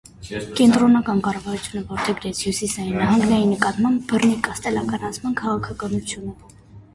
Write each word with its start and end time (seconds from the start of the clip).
Կենտրոնական 0.59 1.19
կառավարությունը 1.27 1.83
որդեգրեց 1.91 2.39
հյուսիսային 2.45 2.97
նահանգների 3.03 3.51
նկատմամբ 3.51 4.01
բռնի 4.13 4.39
կաստելականացման 4.49 5.39
քաղաքականությունը։ 5.43 6.35